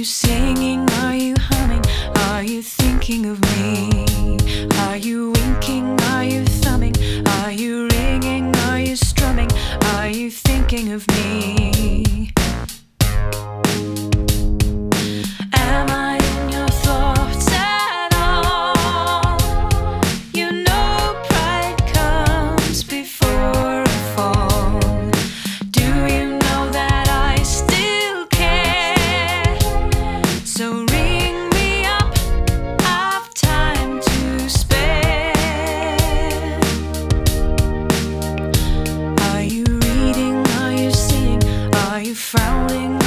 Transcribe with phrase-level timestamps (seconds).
[0.00, 0.88] you singing?
[1.04, 1.84] Are you humming?
[2.28, 4.38] Are you thinking of me?
[4.84, 6.00] Are you winking?
[6.12, 6.94] Are you thumbing?
[7.28, 8.56] Are you ringing?
[8.68, 9.50] Are you strumming?
[9.96, 12.32] Are you thinking of me?
[15.52, 20.00] Am I in your thoughts at all?
[20.32, 20.59] You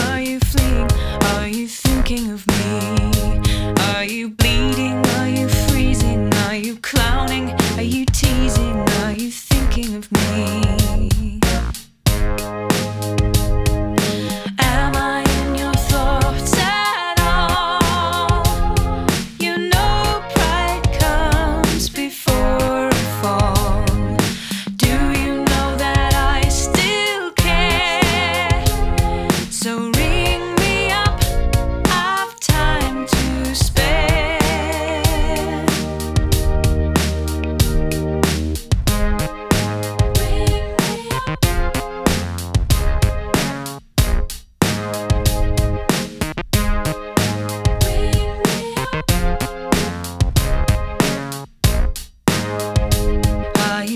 [0.08, 0.92] Are you fleeing?
[1.36, 2.53] Are you thinking of me?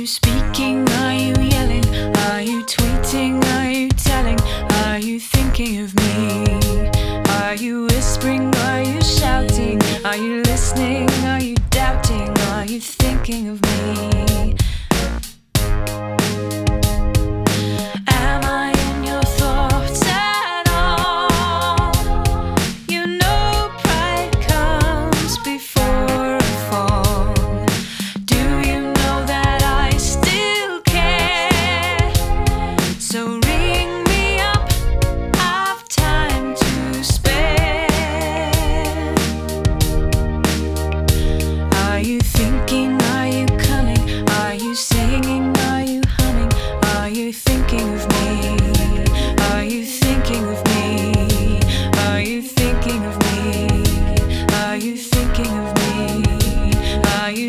[0.08, 0.88] Speaking?
[0.90, 1.86] Are you yelling?
[2.30, 3.44] Are you tweeting?
[3.56, 4.40] Are you telling?
[4.86, 6.90] Are you thinking of me?
[7.42, 8.56] Are you whispering?
[8.56, 9.82] Are you shouting?
[10.06, 11.10] Are you listening?
[11.26, 12.30] Are you doubting?
[12.54, 14.17] Are you thinking of me?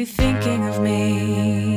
[0.05, 1.68] thinking of me?